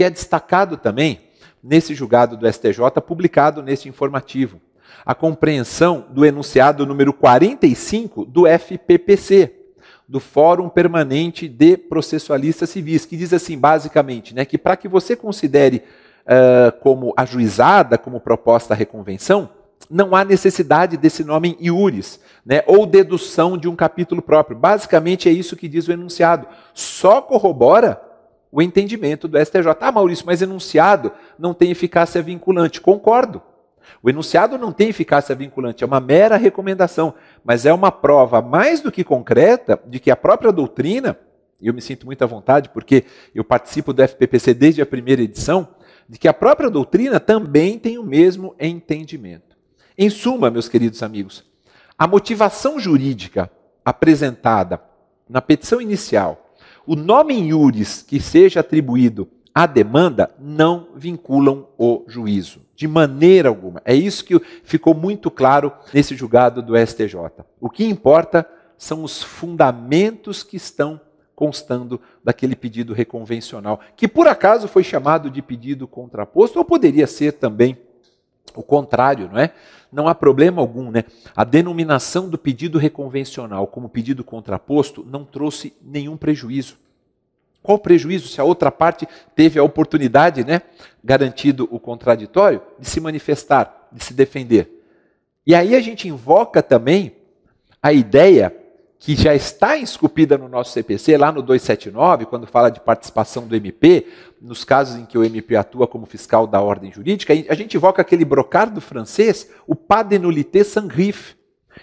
que 0.00 0.04
é 0.04 0.08
destacado 0.08 0.78
também 0.78 1.20
nesse 1.62 1.94
julgado 1.94 2.34
do 2.34 2.50
STJ, 2.50 2.80
publicado 3.06 3.62
neste 3.62 3.86
informativo 3.86 4.58
a 5.04 5.14
compreensão 5.14 6.06
do 6.08 6.24
enunciado 6.24 6.86
número 6.86 7.12
45 7.12 8.24
do 8.24 8.46
FPPC, 8.46 9.52
do 10.08 10.18
Fórum 10.18 10.70
Permanente 10.70 11.46
de 11.46 11.76
Processualistas 11.76 12.70
Civis, 12.70 13.04
que 13.04 13.14
diz 13.14 13.34
assim, 13.34 13.58
basicamente, 13.58 14.34
né, 14.34 14.46
que 14.46 14.56
para 14.56 14.74
que 14.74 14.88
você 14.88 15.14
considere 15.14 15.82
uh, 16.24 16.72
como 16.80 17.12
ajuizada, 17.14 17.98
como 17.98 18.20
proposta 18.20 18.72
a 18.72 18.76
reconvenção, 18.78 19.50
não 19.90 20.16
há 20.16 20.24
necessidade 20.24 20.96
desse 20.96 21.22
nome 21.22 21.58
iuris, 21.60 22.20
né, 22.42 22.62
ou 22.66 22.86
dedução 22.86 23.58
de 23.58 23.68
um 23.68 23.76
capítulo 23.76 24.22
próprio. 24.22 24.56
Basicamente 24.56 25.28
é 25.28 25.32
isso 25.32 25.56
que 25.56 25.68
diz 25.68 25.88
o 25.88 25.92
enunciado. 25.92 26.46
Só 26.72 27.20
corrobora 27.20 28.08
o 28.50 28.60
entendimento 28.60 29.28
do 29.28 29.38
STJ. 29.38 29.76
Ah, 29.80 29.92
Maurício, 29.92 30.26
mas 30.26 30.42
enunciado 30.42 31.12
não 31.38 31.54
tem 31.54 31.70
eficácia 31.70 32.22
vinculante. 32.22 32.80
Concordo. 32.80 33.42
O 34.02 34.08
enunciado 34.08 34.56
não 34.56 34.72
tem 34.72 34.88
eficácia 34.88 35.34
vinculante, 35.34 35.82
é 35.82 35.86
uma 35.86 36.00
mera 36.00 36.36
recomendação, 36.36 37.14
mas 37.44 37.66
é 37.66 37.72
uma 37.72 37.90
prova 37.90 38.40
mais 38.40 38.80
do 38.80 38.90
que 38.90 39.04
concreta 39.04 39.80
de 39.86 39.98
que 39.98 40.10
a 40.10 40.16
própria 40.16 40.52
doutrina, 40.52 41.18
e 41.60 41.66
eu 41.66 41.74
me 41.74 41.82
sinto 41.82 42.06
muito 42.06 42.22
à 42.22 42.26
vontade 42.26 42.70
porque 42.70 43.04
eu 43.34 43.44
participo 43.44 43.92
do 43.92 44.02
FPPC 44.02 44.54
desde 44.54 44.80
a 44.80 44.86
primeira 44.86 45.22
edição, 45.22 45.68
de 46.08 46.18
que 46.18 46.28
a 46.28 46.34
própria 46.34 46.70
doutrina 46.70 47.20
também 47.20 47.78
tem 47.78 47.98
o 47.98 48.02
mesmo 48.02 48.54
entendimento. 48.58 49.56
Em 49.98 50.08
suma, 50.08 50.50
meus 50.50 50.68
queridos 50.68 51.02
amigos, 51.02 51.44
a 51.98 52.06
motivação 52.06 52.80
jurídica 52.80 53.50
apresentada 53.84 54.80
na 55.28 55.42
petição 55.42 55.80
inicial, 55.80 56.49
o 56.90 56.96
nome 56.96 57.34
em 57.34 57.50
iuris 57.50 58.02
que 58.02 58.18
seja 58.18 58.58
atribuído 58.58 59.28
à 59.54 59.64
demanda, 59.64 60.28
não 60.40 60.88
vinculam 60.96 61.68
o 61.78 62.02
juízo 62.08 62.62
de 62.74 62.88
maneira 62.88 63.48
alguma. 63.48 63.80
É 63.84 63.94
isso 63.94 64.24
que 64.24 64.36
ficou 64.64 64.92
muito 64.92 65.30
claro 65.30 65.72
nesse 65.94 66.16
julgado 66.16 66.60
do 66.60 66.76
STJ. 66.76 67.14
O 67.60 67.70
que 67.70 67.84
importa 67.84 68.44
são 68.76 69.04
os 69.04 69.22
fundamentos 69.22 70.42
que 70.42 70.56
estão 70.56 71.00
constando 71.36 72.00
daquele 72.24 72.56
pedido 72.56 72.92
reconvencional, 72.92 73.78
que 73.94 74.08
por 74.08 74.26
acaso 74.26 74.66
foi 74.66 74.82
chamado 74.82 75.30
de 75.30 75.40
pedido 75.40 75.86
contraposto, 75.86 76.58
ou 76.58 76.64
poderia 76.64 77.06
ser 77.06 77.34
também 77.34 77.78
o 78.54 78.62
contrário, 78.62 79.28
não 79.32 79.38
é? 79.38 79.52
Não 79.92 80.06
há 80.06 80.14
problema 80.14 80.60
algum, 80.60 80.90
né? 80.90 81.04
A 81.34 81.44
denominação 81.44 82.28
do 82.28 82.38
pedido 82.38 82.78
reconvencional 82.78 83.66
como 83.66 83.88
pedido 83.88 84.22
contraposto 84.22 85.04
não 85.08 85.24
trouxe 85.24 85.74
nenhum 85.82 86.16
prejuízo. 86.16 86.76
Qual 87.62 87.78
prejuízo 87.78 88.28
se 88.28 88.40
a 88.40 88.44
outra 88.44 88.70
parte 88.70 89.06
teve 89.34 89.58
a 89.58 89.62
oportunidade, 89.62 90.44
né, 90.44 90.62
garantido 91.04 91.68
o 91.70 91.78
contraditório, 91.78 92.62
de 92.78 92.88
se 92.88 93.00
manifestar, 93.00 93.88
de 93.92 94.02
se 94.02 94.14
defender? 94.14 94.82
E 95.46 95.54
aí 95.54 95.74
a 95.74 95.80
gente 95.80 96.08
invoca 96.08 96.62
também 96.62 97.16
a 97.82 97.92
ideia 97.92 98.54
que 99.00 99.16
já 99.16 99.34
está 99.34 99.78
esculpida 99.78 100.36
no 100.36 100.46
nosso 100.46 100.72
CPC, 100.72 101.16
lá 101.16 101.32
no 101.32 101.40
279, 101.40 102.26
quando 102.26 102.46
fala 102.46 102.70
de 102.70 102.80
participação 102.80 103.46
do 103.46 103.56
MP, 103.56 104.06
nos 104.38 104.62
casos 104.62 104.96
em 104.96 105.06
que 105.06 105.16
o 105.16 105.24
MP 105.24 105.56
atua 105.56 105.88
como 105.88 106.04
fiscal 106.04 106.46
da 106.46 106.60
ordem 106.60 106.92
jurídica, 106.92 107.32
a 107.32 107.54
gente 107.54 107.78
invoca 107.78 108.02
aquele 108.02 108.26
brocardo 108.26 108.78
francês, 108.78 109.50
o 109.66 109.74
pas 109.74 110.06
de 110.06 110.18
nullité 110.18 110.62
sans 110.62 110.86
griffe, 110.86 111.34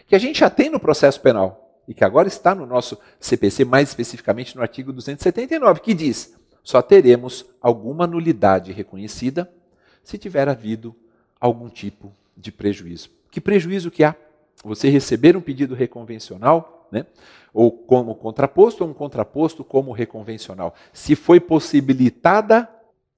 que 0.05 0.15
a 0.15 0.19
gente 0.19 0.41
já 0.41 0.49
tem 0.49 0.69
no 0.69 0.79
processo 0.79 1.19
penal 1.19 1.81
e 1.87 1.93
que 1.93 2.05
agora 2.05 2.27
está 2.27 2.53
no 2.53 2.67
nosso 2.67 2.95
CPC, 3.19 3.65
mais 3.65 3.89
especificamente 3.89 4.55
no 4.55 4.61
artigo 4.61 4.93
279, 4.93 5.79
que 5.79 5.95
diz: 5.95 6.35
só 6.63 6.83
teremos 6.83 7.47
alguma 7.59 8.05
nulidade 8.05 8.71
reconhecida 8.71 9.51
se 10.03 10.19
tiver 10.19 10.47
havido 10.47 10.95
algum 11.39 11.67
tipo 11.67 12.13
de 12.35 12.51
prejuízo. 12.51 13.09
Que 13.31 13.41
prejuízo 13.41 13.89
que 13.89 14.03
há? 14.03 14.15
Você 14.63 14.87
receber 14.87 15.35
um 15.35 15.41
pedido 15.41 15.73
reconvencional, 15.73 16.76
né? 16.91 17.05
ou 17.53 17.71
como 17.71 18.13
contraposto, 18.13 18.83
ou 18.83 18.89
um 18.91 18.93
contraposto 18.93 19.63
como 19.63 19.91
reconvencional. 19.91 20.75
Se 20.93 21.15
foi 21.15 21.39
possibilitada 21.39 22.69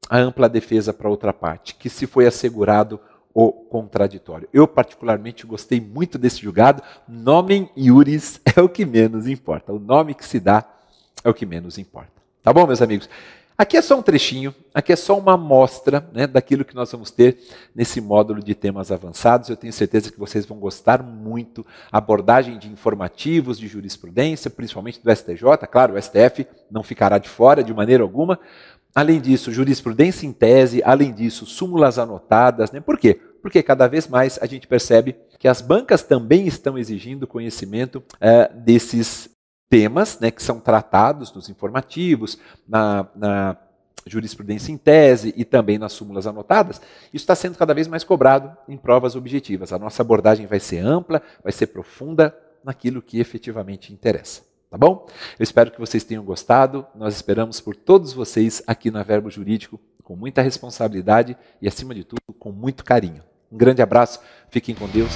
a 0.10 0.18
ampla 0.18 0.48
defesa 0.48 0.94
para 0.94 1.10
outra 1.10 1.34
parte, 1.34 1.76
que 1.76 1.90
se 1.90 2.08
foi 2.08 2.26
assegurado 2.26 3.00
o 3.34 3.52
contraditório. 3.52 4.50
Eu, 4.54 4.68
particularmente, 4.68 5.46
gostei 5.46 5.80
muito 5.80 6.18
desse 6.18 6.42
julgado. 6.42 6.82
Nomen 7.08 7.70
iuris 7.76 8.42
é 8.56 8.62
o 8.62 8.70
que 8.70 8.86
menos 8.86 9.28
importa. 9.28 9.74
O 9.74 9.80
nome 9.80 10.14
que 10.14 10.26
se 10.26 10.40
dá 10.40 10.64
é 11.24 11.30
o 11.30 11.34
que 11.34 11.46
menos 11.46 11.78
importa. 11.78 12.12
Tá 12.42 12.54
bom, 12.54 12.66
meus 12.66 12.82
amigos? 12.82 13.10
Aqui 13.60 13.76
é 13.76 13.82
só 13.82 14.00
um 14.00 14.02
trechinho, 14.02 14.56
aqui 14.74 14.94
é 14.94 14.96
só 14.96 15.20
uma 15.20 15.34
amostra 15.34 16.10
né, 16.14 16.26
daquilo 16.26 16.64
que 16.64 16.74
nós 16.74 16.90
vamos 16.94 17.12
ter 17.12 17.38
nesse 17.76 18.00
módulo 18.00 18.42
de 18.42 18.56
temas 18.56 18.90
avançados. 18.90 19.50
Eu 19.50 19.58
tenho 19.58 19.74
certeza 19.74 20.10
que 20.10 20.18
vocês 20.18 20.46
vão 20.46 20.58
gostar 20.58 21.04
muito. 21.04 21.66
Abordagem 21.92 22.58
de 22.58 22.70
informativos 22.70 23.60
de 23.60 23.68
jurisprudência, 23.68 24.50
principalmente 24.50 25.04
do 25.04 25.14
STJ. 25.14 25.68
Claro, 25.70 25.96
o 25.96 26.02
STF 26.02 26.48
não 26.72 26.84
ficará 26.84 27.18
de 27.18 27.28
fora 27.28 27.62
de 27.62 27.74
maneira 27.74 28.02
alguma. 28.02 28.40
Além 28.96 29.20
disso, 29.20 29.52
jurisprudência 29.52 30.26
em 30.26 30.32
tese, 30.32 30.82
além 30.82 31.14
disso, 31.14 31.46
súmulas 31.46 32.00
anotadas. 32.00 32.72
Né? 32.72 32.80
Por 32.80 32.98
quê? 32.98 33.20
porque 33.42 33.64
cada 33.64 33.88
vez 33.88 34.08
mais 34.08 34.38
a 34.42 34.46
gente 34.46 34.68
percebe 34.68 35.16
que 35.38 35.48
as 35.48 35.62
bancas 35.62 36.04
também 36.04 36.48
estão 36.48 36.78
exigindo 36.78 37.28
conhecimento 37.28 38.04
é, 38.20 38.52
desses 38.54 39.30
temas 39.70 40.20
né, 40.20 40.32
que 40.32 40.42
são 40.42 40.60
tratados 40.60 41.32
nos 41.34 41.50
informativos, 41.50 42.38
na, 42.68 43.08
na 43.16 43.58
jurisprudência 44.06 44.72
em 44.72 44.78
tese 44.78 45.34
e 45.38 45.46
também 45.46 45.78
nas 45.78 45.94
súmulas 45.94 46.26
anotadas, 46.26 46.82
isso 47.14 47.24
está 47.24 47.36
sendo 47.36 47.58
cada 47.58 47.74
vez 47.74 47.88
mais 47.88 48.04
cobrado 48.04 48.56
em 48.68 48.78
provas 48.78 49.16
objetivas. 49.16 49.72
A 49.72 49.80
nossa 49.80 50.02
abordagem 50.02 50.48
vai 50.48 50.60
ser 50.60 50.80
ampla, 50.80 51.22
vai 51.44 51.52
ser 51.52 51.68
profunda 51.68 52.36
naquilo 52.64 53.02
que 53.02 53.20
efetivamente 53.20 53.94
interessa. 53.94 54.42
Tá 54.70 54.78
bom? 54.78 55.08
Eu 55.38 55.44
espero 55.44 55.72
que 55.72 55.80
vocês 55.80 56.04
tenham 56.04 56.24
gostado. 56.24 56.86
Nós 56.94 57.16
esperamos 57.16 57.60
por 57.60 57.76
todos 57.76 58.14
vocês 58.14 58.62
aqui 58.68 58.92
na 58.92 59.02
Verbo 59.02 59.30
Jurídico 59.30 59.80
com 60.04 60.16
muita 60.16 60.42
responsabilidade 60.42 61.36
e, 61.62 61.68
acima 61.68 61.94
de 61.94 62.04
tudo, 62.04 62.22
com 62.38 62.52
muito 62.52 62.84
carinho. 62.84 63.24
Um 63.52 63.58
grande 63.58 63.82
abraço, 63.82 64.20
fiquem 64.50 64.76
com 64.76 64.88
Deus. 64.88 65.12